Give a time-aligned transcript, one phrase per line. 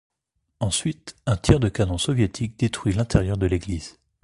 [0.59, 3.99] Ensuite, un tir de canon soviétique détruit l’intérieur de l’église.